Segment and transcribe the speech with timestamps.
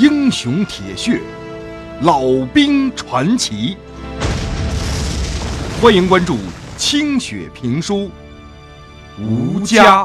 [0.00, 1.20] 英雄铁血，
[2.00, 2.22] 老
[2.54, 3.76] 兵传奇。
[5.82, 6.38] 欢迎关注
[6.78, 8.10] 清雪评书
[9.22, 10.04] 《吴家》。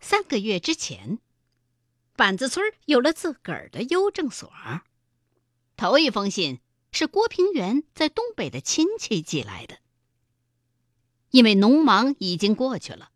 [0.00, 1.20] 三个月之前，
[2.16, 4.52] 板子村有了自个儿的邮政所。
[5.76, 6.58] 头一封信
[6.90, 9.76] 是郭平原在东北的亲戚寄来的。
[11.30, 13.10] 因为农忙已经过去了，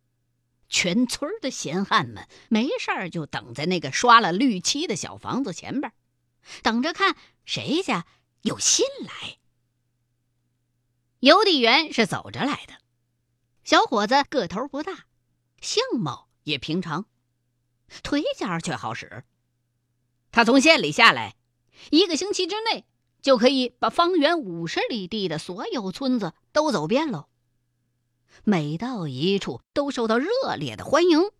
[0.69, 5.93] 全村的闲汉们没事儿就等在那个刷了绿漆的小房子前边，
[6.63, 8.07] 等着看谁家
[8.43, 9.39] 有新来。
[11.21, 12.75] 邮递员是走着来的，
[13.65, 15.07] 小伙子个头不大，
[15.61, 17.07] 相貌也平常，
[18.03, 19.25] 腿脚却好使。
[20.31, 21.35] 他从县里下来，
[21.91, 22.85] 一个星期之内
[23.21, 27.29] 就可以把方圆五十里地的所有村子都走遍喽。
[28.45, 31.31] 每到一处都受到热烈的欢迎，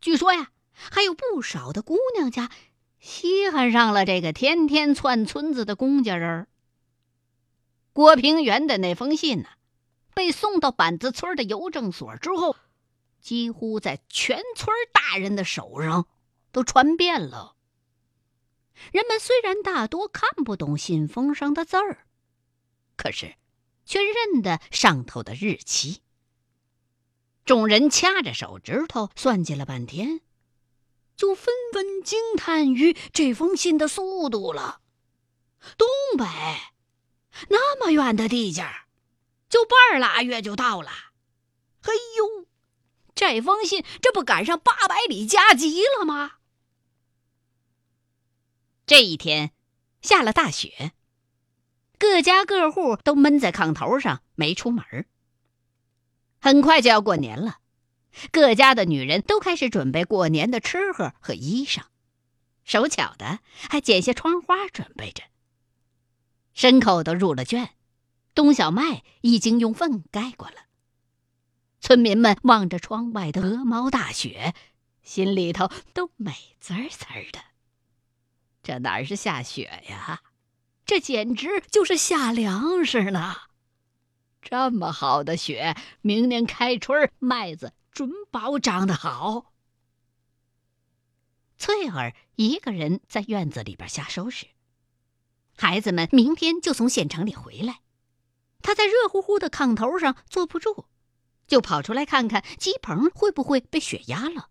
[0.00, 2.50] 据说呀，还有不少的姑娘家
[2.98, 6.46] 稀罕上了这个天天窜村子的公家人。
[7.92, 9.48] 郭平原的那封信呢，
[10.14, 12.56] 被送到板子村的邮政所之后，
[13.20, 16.06] 几乎在全村大人的手上
[16.52, 17.56] 都传遍了。
[18.92, 22.06] 人们虽然大多看不懂信封上的字儿，
[22.96, 23.34] 可是
[23.84, 26.00] 却认得上头的日期。
[27.50, 30.20] 众人掐着手指头算计了半天，
[31.16, 34.80] 就纷纷惊叹于这封信的速度了。
[35.76, 36.24] 东北
[37.48, 38.86] 那么远的地界儿，
[39.48, 40.92] 就半拉月就到了。
[41.82, 42.46] 嘿呦，
[43.16, 46.34] 这封信这不赶上八百里加急了吗？
[48.86, 49.50] 这一天
[50.02, 50.92] 下了大雪，
[51.98, 54.84] 各家各户都闷在炕头上，没出门。
[56.40, 57.58] 很快就要过年了，
[58.32, 61.82] 各家的女人都开始准备过年的吃喝和衣裳，
[62.64, 65.24] 手巧的还剪些窗花准备着。
[66.54, 67.70] 牲口都入了圈，
[68.34, 70.54] 冬小麦已经用粪盖过了。
[71.80, 74.54] 村民们望着窗外的鹅毛大雪，
[75.02, 77.40] 心里头都美滋滋的。
[78.62, 80.20] 这哪是下雪呀，
[80.84, 83.36] 这简直就是下粮食呢！
[84.42, 89.52] 这么好的雪，明年开春麦子准保长得好。
[91.58, 94.46] 翠儿一个人在院子里边瞎收拾，
[95.56, 97.80] 孩子们明天就从县城里回来，
[98.62, 100.86] 她在热乎乎的炕头上坐不住，
[101.46, 104.48] 就跑出来看看鸡棚会不会被雪压了。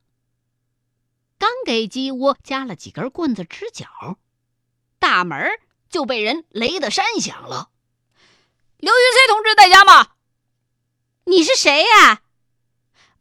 [1.40, 4.20] 刚给鸡窝加了几根棍子支脚，
[5.00, 5.50] 大门
[5.90, 7.72] 就被人擂得山响了。
[8.80, 10.12] 刘云飞同志在家吗？
[11.26, 12.22] 你是谁呀？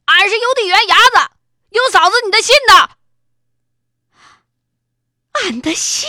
[0.04, 1.32] 俺是邮递员牙子，
[1.70, 2.90] 有嫂子你的信呢。
[5.32, 6.08] 俺的信，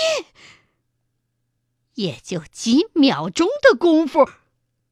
[1.96, 4.30] 也就几秒钟的功夫，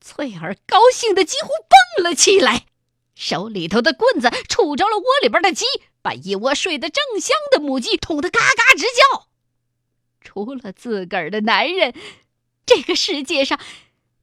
[0.02, 2.66] 翠儿高兴的几乎蹦了起来，
[3.14, 5.66] 手里头的棍子杵着了窝里边的鸡，
[6.02, 9.28] 把一窝睡得正香的母鸡捅得嘎嘎直叫。
[10.20, 11.94] 除了自个儿的男人，
[12.66, 13.60] 这个世界上。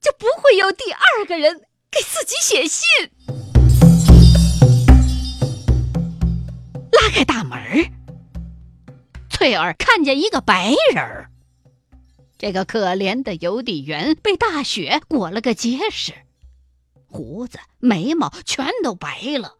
[0.04, 2.86] 就不会有第二个人给自己写信。
[6.92, 7.58] 拉开大门
[9.30, 11.30] 翠儿看见一个白人儿。
[12.36, 16.12] 这个可怜的邮递员被大雪裹了个结实，
[17.06, 19.56] 胡子、眉毛全都白了，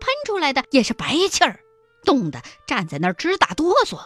[0.00, 1.60] 喷出来的也是白气儿，
[2.04, 3.98] 冻得站在那儿直打哆嗦，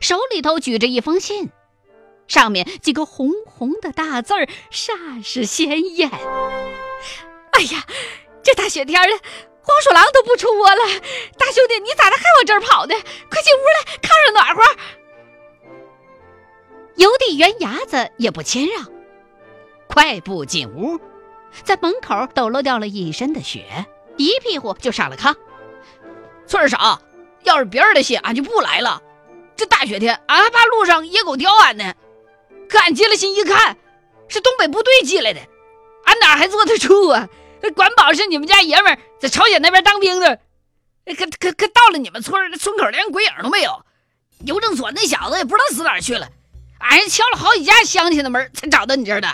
[0.00, 1.50] 手里头举着一封信。
[2.30, 6.08] 上面几个红红的大字儿，煞是鲜艳。
[7.50, 7.84] 哎呀，
[8.40, 9.18] 这大雪天的，
[9.60, 10.82] 黄鼠狼都不出窝了。
[11.36, 12.94] 大兄弟，你咋的还往这儿跑呢？
[13.28, 14.62] 快进屋来，炕上暖和。
[16.94, 18.86] 邮递员牙子也不谦让，
[19.88, 21.00] 快步进屋，
[21.64, 23.86] 在门口抖落掉了一身的雪，
[24.16, 25.34] 一屁股就上了炕。
[26.46, 27.02] 村长，
[27.42, 29.02] 要是别人的信，俺就不来了。
[29.56, 31.92] 这大雪天，俺还怕路上野狗叼俺呢。
[32.70, 33.76] 可俺接了信一看，
[34.28, 35.40] 是东北部队寄来的，
[36.04, 37.28] 俺哪还坐得住啊？
[37.74, 40.40] 管保是你们家爷们在朝鲜那边当兵的，
[41.04, 43.84] 可可可到了你们村村口连鬼影都没有，
[44.46, 46.30] 邮政所那小子也不知道死哪去了，
[46.78, 49.28] 俺敲了好几家乡亲的门才找到你这儿的。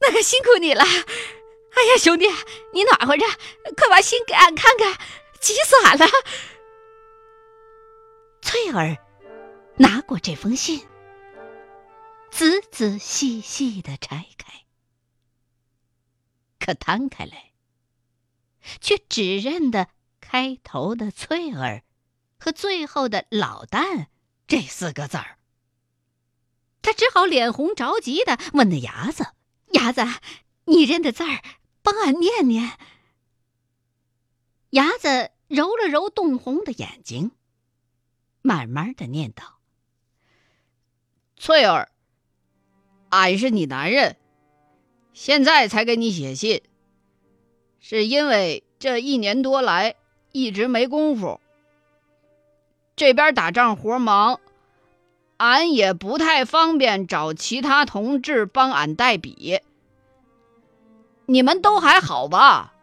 [0.00, 2.26] 那可辛苦你了，哎呀，兄弟，
[2.72, 3.24] 你暖和着，
[3.76, 4.92] 快把信给俺看看，
[5.40, 6.06] 急死俺了。
[8.42, 8.96] 翠儿
[9.76, 10.82] 拿过这封信。
[12.30, 14.64] 仔仔细细的拆开，
[16.58, 17.52] 可摊开来，
[18.80, 19.88] 却只认得
[20.20, 21.84] 开头的“翠儿”
[22.38, 24.06] 和最后的“老旦”
[24.46, 25.38] 这四个字儿。
[26.82, 29.34] 他只好脸红着急的问那伢子
[29.74, 30.02] ：“伢子，
[30.64, 31.42] 你认的字儿，
[31.82, 32.78] 帮俺念念。”
[34.70, 37.32] 伢子揉了揉冻红的眼睛，
[38.40, 39.60] 慢慢的念道
[41.36, 41.92] ：“翠儿，
[43.10, 44.16] 俺是你男人，
[45.12, 46.62] 现在才给你写信，
[47.80, 49.94] 是因为这一年多来
[50.32, 51.40] 一直没工夫，
[52.96, 54.40] 这边打仗活忙。”
[55.38, 59.60] 俺也不太方便找其他同志帮俺代笔。
[61.24, 62.74] 你们都还好吧？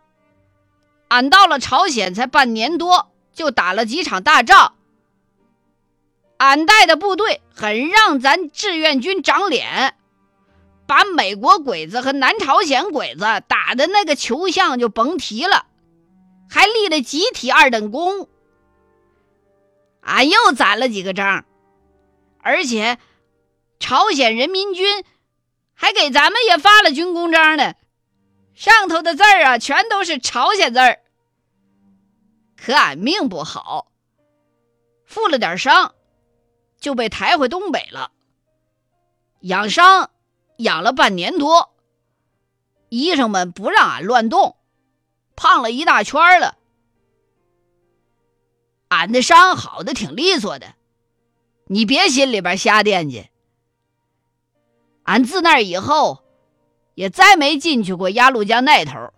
[1.10, 4.74] 俺到了朝鲜才半年多，就打了几场大仗。
[6.38, 9.96] 俺带的部队很让咱志愿军长脸，
[10.88, 15.66] 把美国鬼子和南朝鲜鬼子打的那个球像就甭提了，
[16.50, 18.30] 还立了集体二等功。
[20.02, 21.46] 俺又攒了几个章。
[22.40, 22.98] 而且，
[23.80, 25.04] 朝鲜人民军
[25.74, 27.74] 还给咱们也发了军功章呢，
[28.56, 31.00] 上头的字儿啊，全都是朝鲜字儿。
[32.56, 33.92] 可俺命不好，
[35.06, 35.94] 负了点伤，
[36.80, 38.12] 就被抬回东北了。
[39.42, 40.10] 养伤
[40.58, 41.74] 养了半年多，
[42.90, 44.58] 医生们不让俺乱动，
[45.36, 46.58] 胖了一大圈了。
[48.90, 50.76] 俺的伤好的挺利索的。
[51.68, 53.28] 你别心里边瞎惦记。
[55.04, 56.24] 俺自那以后，
[56.96, 59.14] 也再没进去过鸭绿江那头。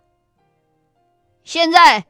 [1.43, 2.05] 现在，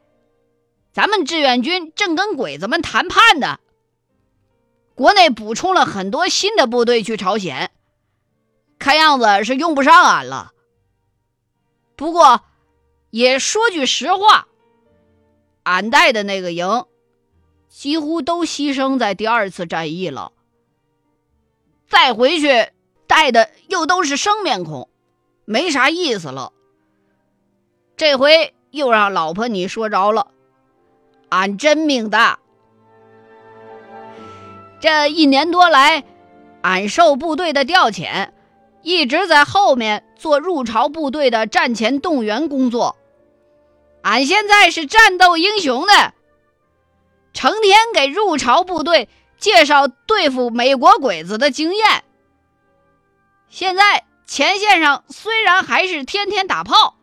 [0.92, 3.58] 咱们志愿军正跟鬼子们谈判呢。
[4.94, 7.70] 国内补充了很多新的部队去朝鲜，
[8.80, 10.52] 看样子是用不上俺了。
[11.94, 12.40] 不过，
[13.10, 14.48] 也说句实话，
[15.62, 16.86] 俺带的那个营。
[17.68, 20.32] 几乎都牺牲在第二次战役了。
[21.88, 22.70] 再回去
[23.06, 24.88] 带的又都是生面孔，
[25.44, 26.52] 没啥意思了。
[27.96, 30.32] 这回又让老婆你说着了，
[31.28, 32.40] 俺真命大。
[34.80, 36.02] 这一年多来，
[36.62, 38.30] 俺受部队的调遣，
[38.82, 42.96] 一直在后面做入朝部队的战前动员工作。
[44.02, 46.14] 俺现在是战斗英雄的。
[47.32, 52.04] 成天给入朝部队介绍对付美国鬼子的经验。
[53.48, 56.96] 现在前线上虽然还是天天打炮，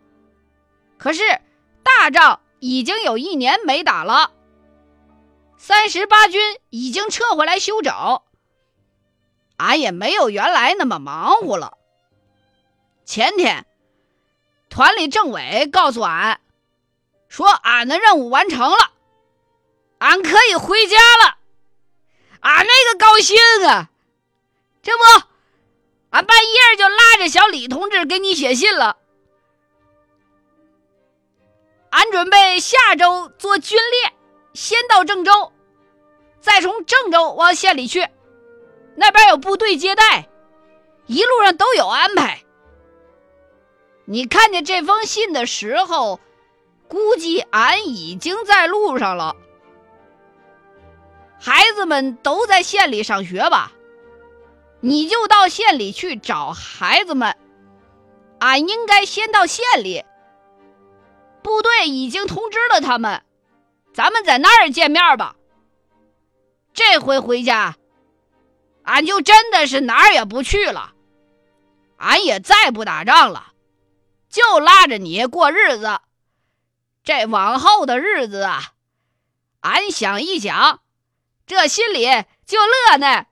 [0.97, 1.21] 可是
[1.83, 4.31] 大仗已经有一年没打了。
[5.57, 7.93] 三十八军已经撤回来休整，
[9.57, 11.77] 俺也没有原来那么忙活了。
[13.05, 13.65] 前天，
[14.69, 16.39] 团里政委告诉俺，
[17.27, 18.91] 说俺的任务完成了。
[19.99, 21.37] 俺可以回家了，
[22.41, 23.35] 俺那个高兴
[23.67, 23.89] 啊！
[24.83, 25.03] 这不，
[26.11, 28.97] 俺半夜就拉着小李同志给你写信了。
[31.89, 34.13] 俺准备下周做军列，
[34.53, 35.51] 先到郑州，
[36.41, 38.07] 再从郑州往县里去，
[38.99, 40.27] 那边有部队接待，
[41.05, 42.41] 一路上都有安排。
[44.05, 46.19] 你看见这封信的时候，
[46.87, 49.35] 估计俺已经在路上了。
[51.39, 53.71] 孩子们都在县里上学吧，
[54.79, 57.37] 你就到县里去找孩子们。
[58.39, 60.03] 俺应该先到县里，
[61.43, 63.21] 部队已经通知了他们，
[63.93, 65.35] 咱们在那儿见面吧。
[66.73, 67.75] 这回回家，
[68.87, 70.93] 俺就真的是哪儿也不去了，
[71.97, 73.51] 俺也再不打仗了，
[74.29, 75.99] 就拉着你过日子。
[77.03, 78.71] 这往后的日子啊，
[79.59, 80.79] 俺想一想。
[81.45, 82.05] 这心里
[82.45, 83.25] 就乐呢。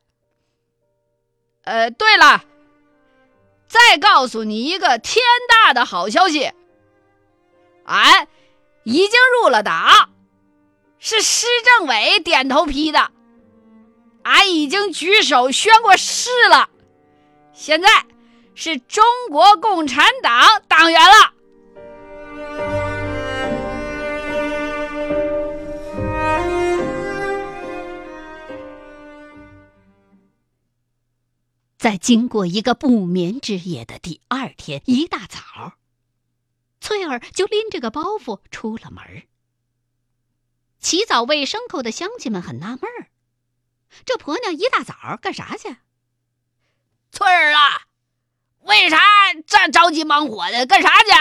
[1.64, 2.44] 呃，对了，
[3.68, 6.52] 再告诉你一个天大的好消息，
[7.86, 8.28] 俺
[8.84, 10.14] 已经入了党，
[11.00, 13.12] 是市政委点头批的，
[14.26, 16.72] 俺已经举手宣过誓了，
[17.54, 18.08] 现在
[18.56, 21.34] 是中国共产党党员了。
[31.78, 35.74] 在经过一个不眠之夜的第二天一大早，
[36.82, 39.04] 翠儿就拎着个包袱出了门。
[40.80, 43.10] 起早喂牲口的乡亲们很纳闷儿：
[44.06, 45.76] 这婆娘一大早干啥去？
[47.12, 47.84] 翠儿啊，
[48.62, 49.00] 为啥
[49.48, 50.66] 这着急忙火的？
[50.66, 51.12] 干啥去？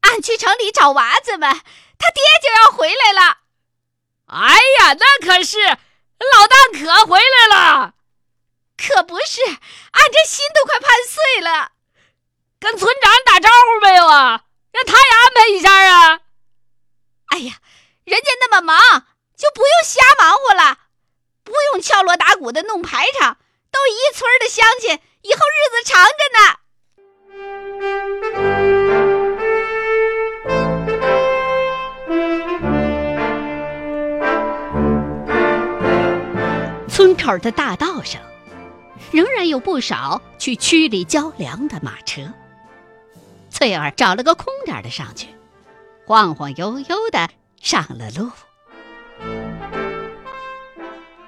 [0.00, 3.38] 俺去城里找娃子们，他他爹就要回来了。
[4.26, 7.94] 哎呀，那可是老大可回来了，
[8.76, 9.56] 可不是，俺
[10.12, 11.72] 这心都快盼碎了。
[12.60, 14.44] 跟村长打招呼没有啊？
[14.72, 16.20] 让他也安排一下啊。
[17.28, 17.54] 哎呀，
[18.04, 18.78] 人家那么忙，
[19.36, 20.78] 就不用瞎忙活了，
[21.42, 23.36] 不用敲打鼓的弄排场，
[23.70, 26.38] 都一村的乡亲，以后日子长着呢。
[36.88, 38.22] 村口的大道上，
[39.10, 42.22] 仍然有不少去区里交粮的马车。
[43.50, 45.28] 翠儿找了个空点的上去，
[46.06, 47.28] 晃晃悠悠的
[47.60, 48.30] 上了路。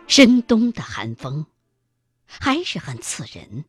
[0.08, 1.46] 深冬的寒风
[2.25, 3.64] 还是很刺人，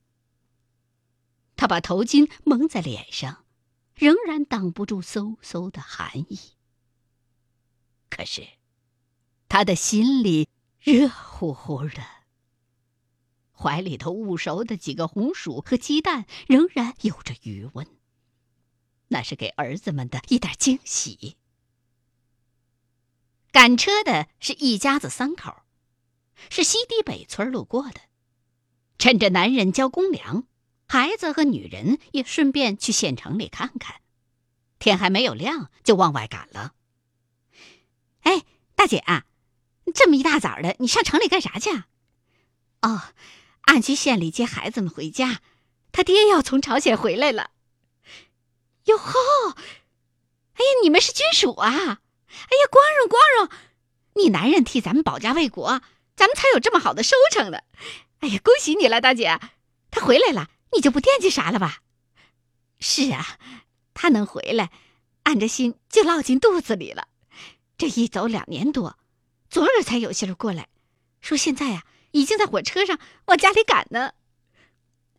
[1.56, 3.44] 他把头巾蒙在脸上，
[3.96, 6.40] 仍然挡不住嗖嗖的寒意。
[8.10, 8.48] 可是，
[9.50, 10.48] 他的心里
[10.80, 12.04] 热乎乎的，
[13.52, 17.88] 怀里头捂熟的几个红薯和鸡蛋仍然有着余温。
[19.10, 21.38] 那是给儿子们的一点惊喜。
[23.52, 25.64] 赶车的是一家子三口，
[26.50, 28.02] 是西堤北村路过的，
[28.98, 30.46] 趁着男人交公粮，
[30.88, 34.02] 孩子和女人也顺便去县城里看看。
[34.80, 36.74] 天还没有亮，就往外赶了。
[38.22, 38.44] 哎，
[38.76, 39.26] 大姐啊，
[39.94, 41.88] 这么一大早的，你上城里干啥去啊？
[42.82, 43.02] 哦，
[43.62, 45.42] 俺去县里接孩子们回家，
[45.92, 47.52] 他爹要从朝鲜回来了。
[48.86, 49.14] 哟吼！
[50.54, 51.70] 哎呀，你们是军属啊！
[51.70, 52.00] 哎呀，
[52.72, 53.50] 光荣光荣！
[54.14, 55.82] 你男人替咱们保家卫国，
[56.18, 57.60] 咱们才有这么好的收成呢。
[58.20, 59.40] 哎呀，恭喜你了，大姐！
[59.92, 61.84] 他回来了，你就不惦记啥了吧？
[62.80, 63.38] 是啊，
[63.94, 64.72] 他能回来，
[65.24, 67.08] 俺这心就落进肚子里了。
[67.78, 68.98] 这一走两年多，
[69.50, 70.68] 昨儿才有信儿过来，
[71.22, 74.14] 说现在呀，已经在火车上往家里赶呢。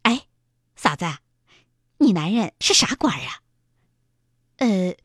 [0.02, 0.26] 哎，
[0.74, 1.06] 嫂子，
[1.98, 3.42] 你男人是啥官啊？
[4.56, 4.96] 呃，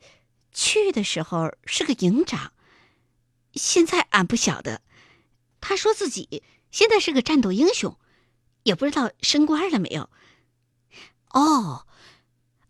[0.52, 2.52] 去的时候是个营长，
[3.52, 4.82] 现在俺不晓得。
[5.66, 7.98] 他说自己现在是个战斗英雄，
[8.64, 10.10] 也不知道升官了没有。
[11.30, 11.86] 哦，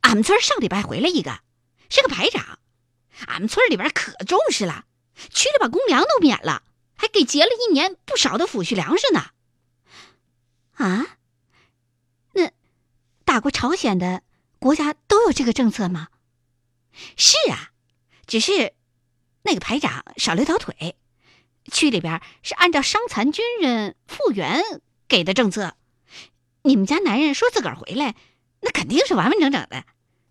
[0.02, 1.40] 俺们村上礼拜回来一个，
[1.90, 2.60] 是个排长，
[3.26, 4.84] 俺们村里边可重视了，
[5.16, 6.62] 区里把公粮都免了，
[6.94, 9.30] 还给结了一年不少的抚恤粮食呢。
[10.74, 11.18] 啊？
[12.32, 12.52] 那
[13.24, 14.22] 打过朝鲜的
[14.60, 16.10] 国家都有这个政策吗？
[17.16, 17.72] 是啊，
[18.24, 18.72] 只是
[19.42, 20.96] 那个排长少了一条腿，
[21.70, 24.62] 区里边是按照伤残军人复员
[25.08, 25.76] 给的政策。
[26.62, 28.14] 你们家男人说自个儿回来，
[28.60, 29.84] 那肯定是完完整整的，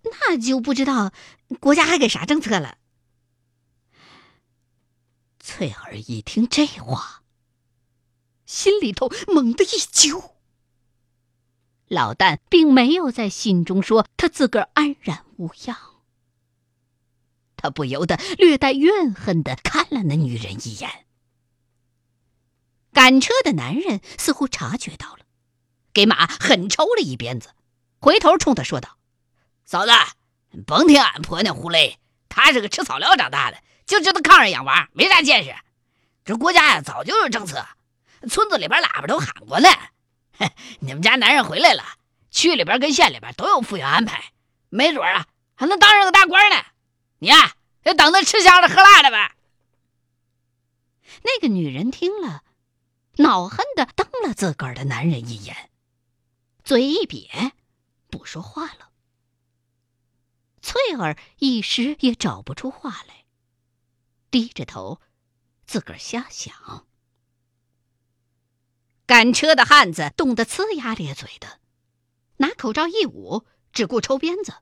[0.03, 1.11] 那就不知道
[1.59, 2.77] 国家还给啥政策了。
[5.39, 7.23] 翠儿一听这话，
[8.45, 10.35] 心里头猛地一揪。
[11.87, 15.77] 老旦并没有在信中说他自个儿安然无恙。
[17.55, 21.05] 他不由得略带怨恨的看了那女人一眼。
[22.93, 25.25] 赶车的男人似乎察觉到了，
[25.93, 27.49] 给马狠抽了一鞭子，
[27.99, 28.97] 回头冲他说道
[29.65, 29.91] ：“嫂子，
[30.65, 35.53] 甭听俺婆娘胡勒，她是个吃草料长大的，就知道炕上养娃，没啥见识。
[36.23, 37.65] 这国家呀，早就有政策，
[38.29, 39.67] 村子里边喇叭都喊过呢。
[40.79, 41.83] 你们家男人回来了，
[42.31, 44.31] 区里边跟县里边都有复员安排，
[44.69, 46.63] 没准啊，还能当上个大官呢。”
[47.19, 49.35] 你呀，就等着吃香的喝辣的吧。
[51.23, 52.43] 那个女人听了，
[53.33, 55.71] 恼恨的瞪了自个儿的男人一眼，
[56.63, 57.53] 嘴一瘪，
[58.11, 58.91] 不说话了。
[60.61, 63.25] 翠儿一时也找不出话来，
[64.29, 65.01] 低着头，
[65.65, 66.85] 自个儿瞎想。
[69.07, 71.59] 赶车的汉子冻得呲牙咧嘴的，
[72.37, 74.57] 拿口罩一捂，只顾抽鞭子。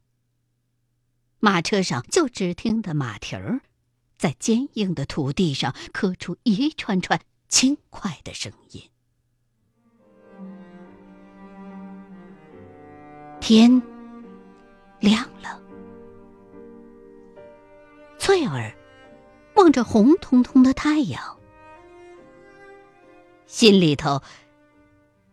[1.40, 3.64] 马车上就只听得马蹄儿
[4.18, 8.82] 在坚硬的土地上磕出一串串轻快的声音。
[13.42, 13.82] 天
[15.02, 15.62] 亮了，
[18.18, 18.76] 翠儿
[19.56, 21.38] 望着红彤彤的太阳，
[23.46, 24.24] 心里头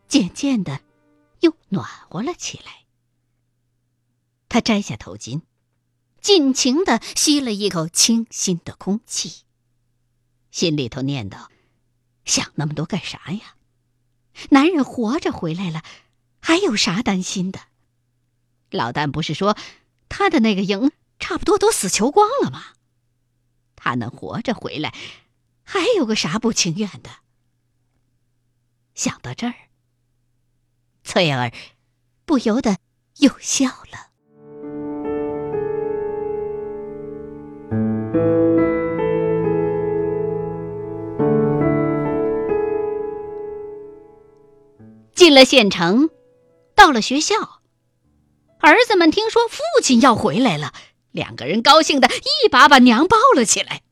[0.08, 0.80] 渐渐的
[1.40, 2.84] 又暖和了起来。
[4.48, 5.40] 他摘下头巾。
[6.20, 9.44] 尽情的吸了一口清新的空气，
[10.50, 11.46] 心里头念叨
[12.28, 13.56] ：“想那么多干啥呀？
[14.50, 15.82] 男人活着回来了，
[16.40, 17.58] 还有啥担心的？
[18.70, 19.56] 老旦不是说
[20.10, 22.74] 他的那个营差不多都死囚光了吗？
[23.74, 24.94] 他能活着回来，
[25.64, 27.10] 还有个啥不情愿的？
[28.94, 29.54] 想到这儿，
[31.02, 31.50] 翠儿
[32.26, 32.78] 不由得
[33.16, 34.07] 又笑了。
[45.28, 46.08] 进了县城，
[46.74, 47.60] 到了学校，
[48.60, 50.72] 儿子们听说父亲要回来了，
[51.10, 53.82] 两个人高兴的一把把娘抱了起来，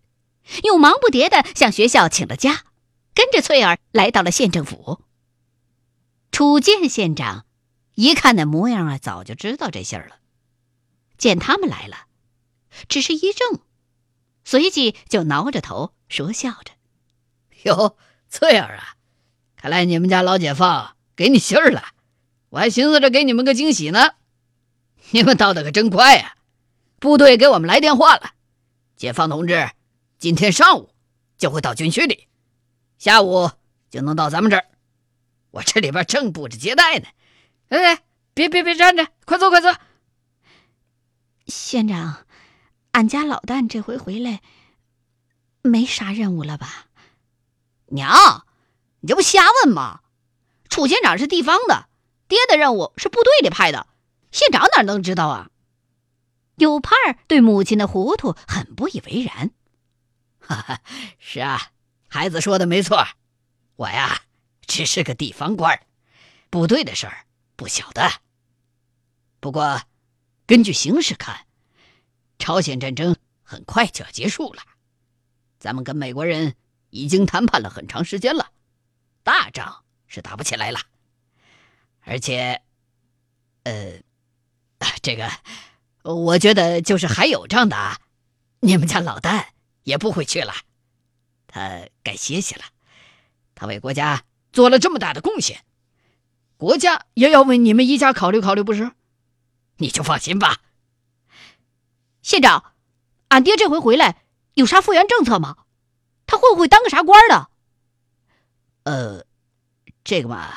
[0.63, 2.65] 又忙不迭的向学校请了假，
[3.15, 5.03] 跟着翠儿来到了县政府。
[6.33, 7.45] 楚建县长
[7.97, 10.17] 一看那模样啊，早就知道这信儿了，
[11.19, 12.07] 见他们来了，
[12.89, 13.61] 只是一怔，
[14.43, 16.73] 随即就挠着头说笑着
[17.65, 17.99] ：“哟，
[18.31, 18.97] 翠儿啊，
[19.55, 21.83] 看来你们家老解放。”给你信儿了，
[22.51, 24.13] 我还寻思着给你们个惊喜呢。
[25.11, 26.37] 你们到的可真快呀！
[26.99, 28.33] 部队给我们来电话了，
[28.97, 29.71] 解放同志
[30.19, 30.91] 今天上午
[31.39, 32.29] 就会到军区里，
[32.99, 33.51] 下午
[33.91, 34.67] 就能到咱们这儿。
[35.51, 37.07] 我这里边正布置接待呢。
[37.69, 38.03] 哎，
[38.35, 39.75] 别别别站着，快坐快坐。
[41.47, 42.27] 县长，
[42.93, 44.43] 俺家老旦这回回来
[45.63, 46.87] 没啥任务了吧？
[47.87, 48.45] 娘，
[49.01, 50.01] 你这不瞎问吗？
[50.77, 51.89] 楚县长是地方的，
[52.29, 53.87] 爹的任务是部队里派的，
[54.31, 55.49] 县长哪能知道啊？
[56.57, 59.53] 有盼儿对母亲的糊涂很不以为然。
[60.39, 60.83] 哈哈，
[61.19, 61.71] 是啊，
[62.09, 63.07] 孩子说的没错，
[63.77, 64.21] 我呀
[64.67, 65.81] 只是个地方官，
[66.51, 67.25] 部队的事儿
[67.57, 68.11] 不晓得。
[69.41, 69.81] 不过，
[70.47, 71.47] 根据形势看，
[72.39, 74.61] 朝鲜战争很快就要结束了，
[75.59, 76.55] 咱们跟美国人
[76.91, 78.51] 已经谈判了很长时间了，
[79.23, 79.85] 大仗。
[80.09, 80.79] 是打不起来了，
[82.03, 82.63] 而且，
[83.65, 84.01] 呃，
[85.03, 85.29] 这个，
[86.03, 88.01] 我觉得就是还有仗打，
[88.61, 89.47] 你们家老旦
[89.83, 90.55] 也不会去了，
[91.49, 92.63] 他该歇歇了。
[93.57, 94.23] 他为国家
[94.53, 95.65] 做了这么大的贡献，
[96.57, 98.93] 国家也要为你们一家考虑考虑，不是？
[99.79, 100.61] 你就放心吧。
[102.23, 102.73] 县长，
[103.29, 104.23] 俺爹这回回来
[104.55, 105.57] 有啥复员政策吗？
[106.27, 107.51] 他会不会当个啥官的？
[108.85, 109.26] 呃。
[110.07, 110.55] 这个嘛，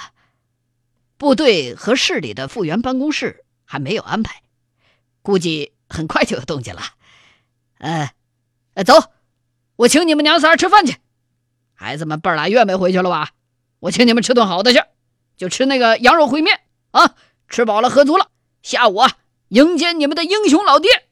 [1.17, 4.43] 部队和市里的复员办公室还没有安排，
[5.23, 6.81] 估计很快就有动静了。
[7.79, 8.13] 呃，
[8.85, 9.11] 走，
[9.75, 10.97] 我请你们娘仨吃饭去。
[11.73, 13.31] 孩子们半拉月没回去了吧？
[13.79, 14.83] 我请你们吃顿好的去，
[15.35, 16.59] 就吃那个羊肉烩面
[16.91, 17.15] 啊！
[17.47, 18.29] 吃饱了喝足了，
[18.61, 21.08] 下午啊，迎接你们的英雄老爹。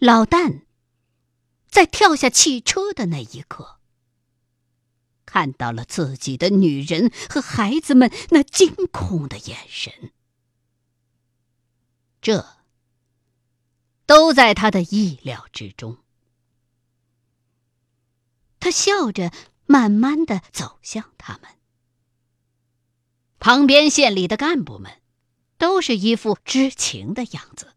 [0.00, 0.62] 老旦
[1.68, 3.78] 在跳下汽车的那一刻，
[5.26, 10.10] 看到了自己的女人和孩子们那惊恐的眼神，
[12.22, 12.46] 这
[14.06, 15.98] 都在他的意料之中。
[18.58, 19.30] 他笑着，
[19.66, 21.50] 慢慢的走向他们。
[23.38, 25.02] 旁边县里的干部们
[25.58, 27.74] 都是一副知情的样子。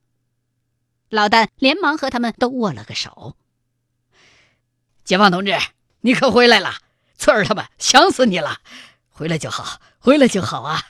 [1.13, 3.35] 老旦连忙和他们都握了个手。
[5.03, 5.55] 解放同志，
[6.01, 6.73] 你可回来了！
[7.19, 8.61] 翠儿他们想死你了，
[9.11, 10.81] 回来就好，回来就好啊！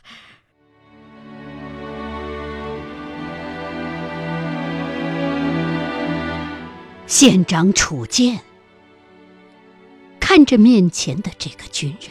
[7.05, 8.39] 县长楚健
[10.21, 12.09] 看着面前的这个军人，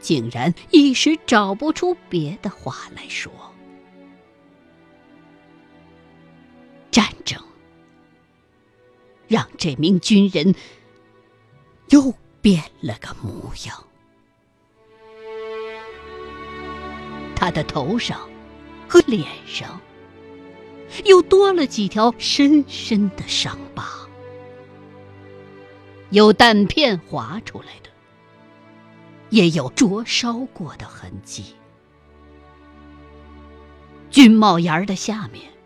[0.00, 3.47] 竟然一时找不出别的话来说。
[6.90, 7.42] 战争
[9.26, 10.54] 让这名军人
[11.90, 13.84] 又变了个模样，
[17.34, 18.28] 他的头上
[18.88, 19.80] 和脸上
[21.04, 23.84] 又多了几条深深的伤疤，
[26.10, 27.90] 有弹片划出来的，
[29.28, 31.54] 也有灼烧过的痕迹。
[34.10, 35.57] 军帽檐的下面。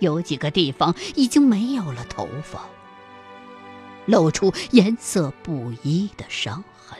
[0.00, 2.68] 有几个地方已经没有了头发，
[4.06, 6.98] 露出颜色不一的伤痕。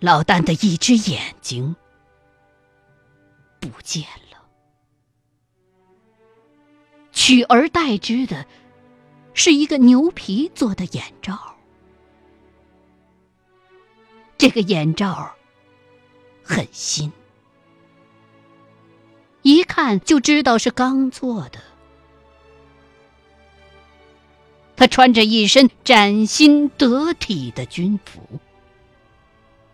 [0.00, 1.76] 老旦的一只眼睛
[3.60, 4.42] 不见了，
[7.12, 8.44] 取而代之的
[9.34, 11.56] 是一个牛皮做的眼罩。
[14.36, 15.32] 这个眼罩
[16.42, 17.12] 很新。
[19.42, 21.58] 一看就知道是刚做的，
[24.76, 28.40] 他穿着一身崭新得体的军服，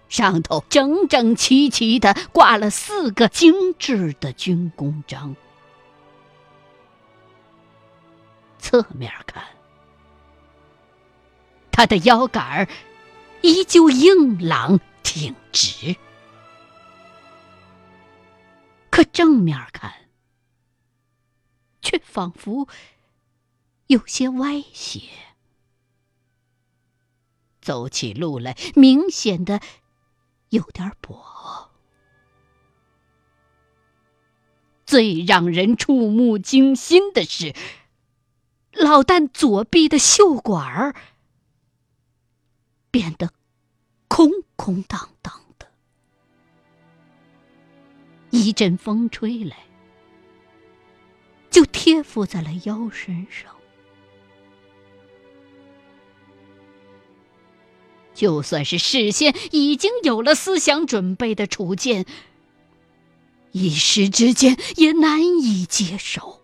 [0.08, 5.36] 上头整整齐齐的挂了四个精致的军功章。
[8.58, 9.44] 侧面看，
[11.70, 12.68] 他的腰杆
[13.42, 15.94] 依旧硬朗挺直；
[18.98, 20.08] 可正面看，
[21.80, 22.66] 却仿佛
[23.86, 25.02] 有些歪斜，
[27.60, 29.60] 走起路来明显的
[30.48, 31.68] 有点跛。
[34.84, 37.54] 最让人触目惊心的是。
[38.72, 40.96] 老旦左臂的袖管儿
[42.90, 43.32] 变得
[44.08, 45.47] 空空荡荡，
[48.30, 49.56] 一阵风吹来，
[51.50, 53.54] 就贴附在了腰身上。
[58.14, 62.04] 就算是事先已经有了思想准备的楚剑，
[63.52, 66.40] 一时之间也难以接受。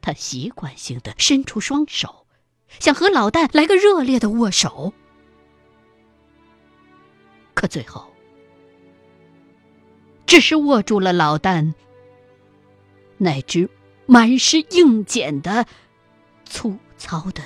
[0.00, 2.24] 他习惯性的伸出双手，
[2.78, 4.94] 想和老旦来个热烈的握手，
[7.52, 8.09] 可最后
[10.30, 11.74] 只是握住了老旦
[13.18, 13.68] 那只
[14.06, 15.66] 满是硬茧的
[16.44, 17.42] 粗糙的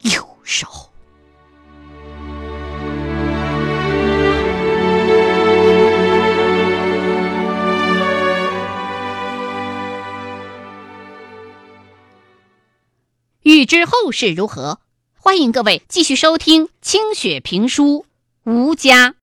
[0.00, 0.66] 右手。
[13.42, 14.80] 欲知后事如何，
[15.12, 18.06] 欢迎各位继续收听清雪评书
[18.50, 19.14] 《吴家》。